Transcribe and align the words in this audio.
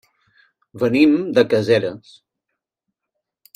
Venim 0.83 1.13
de 1.39 1.45
Caseres. 1.53 2.17